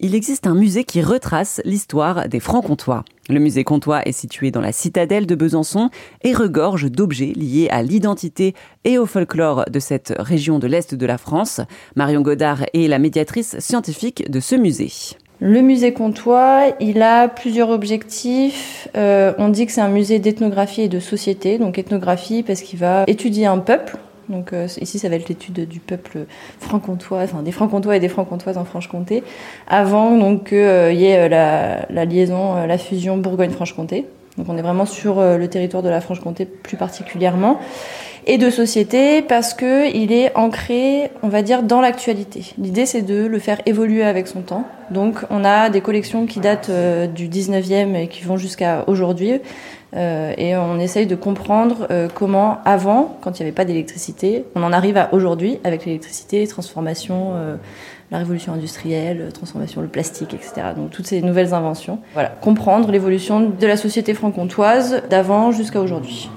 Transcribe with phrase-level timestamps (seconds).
[0.00, 3.04] il existe un musée qui retrace l'histoire des Francs-Comtois.
[3.28, 5.90] Le musée comtois est situé dans la citadelle de Besançon
[6.24, 11.06] et regorge d'objets liés à l'identité et au folklore de cette région de l'Est de
[11.06, 11.60] la France.
[11.96, 14.90] Marion Godard est la médiatrice scientifique de ce musée.
[15.38, 18.88] Le musée comtois, il a plusieurs objectifs.
[18.96, 21.58] Euh, on dit que c'est un musée d'ethnographie et de société.
[21.58, 23.96] Donc ethnographie parce qu'il va étudier un peuple,
[24.30, 26.26] donc euh, ici, ça va être l'étude du peuple
[26.60, 29.22] franc-comtois, enfin des franc-comtois et des franc-comtoises en Franche-Comté,
[29.68, 34.06] avant donc qu'il euh, y ait euh, la, liaison, la fusion Bourgogne-Franche-Comté.
[34.38, 37.58] Donc on est vraiment sur le territoire de la Franche-Comté plus particulièrement
[38.26, 42.54] et de société parce que il est ancré, on va dire, dans l'actualité.
[42.56, 44.64] L'idée, c'est de le faire évoluer avec son temps.
[44.90, 46.70] Donc, on a des collections qui datent
[47.12, 49.40] du 19e et qui vont jusqu'à aujourd'hui,
[49.96, 54.44] euh, et on essaye de comprendre euh, comment, avant, quand il n'y avait pas d'électricité,
[54.54, 57.56] on en arrive à aujourd'hui avec l'électricité, transformation, euh,
[58.10, 60.68] la révolution industrielle, transformation, le plastique, etc.
[60.76, 61.98] Donc toutes ces nouvelles inventions.
[62.14, 66.30] Voilà, comprendre l'évolution de la société franc-comtoise d'avant jusqu'à aujourd'hui.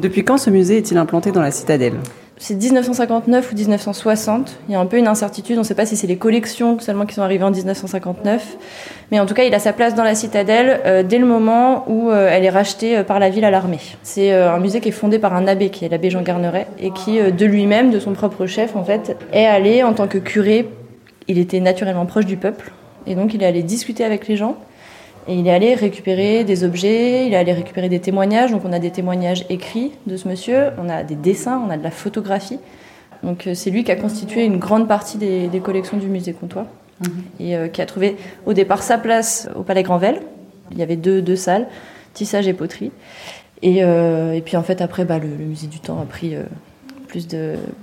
[0.00, 1.94] Depuis quand ce musée est-il implanté dans la citadelle?
[2.36, 4.58] C'est 1959 ou 1960.
[4.68, 5.56] Il y a un peu une incertitude.
[5.56, 8.56] On ne sait pas si c'est les collections seulement qui sont arrivées en 1959.
[9.12, 11.84] Mais en tout cas, il a sa place dans la citadelle euh, dès le moment
[11.88, 13.78] où euh, elle est rachetée euh, par la ville à l'armée.
[14.02, 16.90] C'est un musée qui est fondé par un abbé, qui est l'abbé Jean Garneret, et
[16.90, 20.68] qui, de lui-même, de son propre chef, en fait, est allé en tant que curé.
[21.28, 22.72] Il était naturellement proche du peuple.
[23.06, 24.56] Et donc, il est allé discuter avec les gens.
[25.26, 28.50] Et il est allé récupérer des objets, il est allé récupérer des témoignages.
[28.50, 31.76] Donc on a des témoignages écrits de ce monsieur, on a des dessins, on a
[31.76, 32.58] de la photographie.
[33.22, 36.66] Donc euh, c'est lui qui a constitué une grande partie des, collections du musée Comtois
[37.00, 37.24] mhm.
[37.40, 40.20] et euh, qui a trouvé au départ sa place au Palais Granvelle.
[40.72, 41.68] Il y avait deux, deux salles,
[42.12, 42.92] tissage et poterie.
[43.62, 46.34] Et, euh, et puis en fait après, bah, le, musée du temps a pris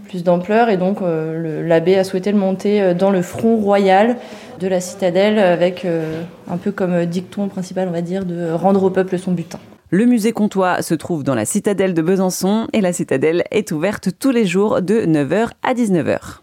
[0.09, 4.17] plus d'ampleur et donc l'abbé a souhaité le monter dans le front royal
[4.61, 8.83] de la citadelle avec euh, un peu comme dicton principal, on va dire, de rendre
[8.83, 9.59] au peuple son butin.
[9.89, 14.09] Le musée Comtois se trouve dans la citadelle de Besançon et la citadelle est ouverte
[14.17, 16.37] tous les jours de 9h à 19h.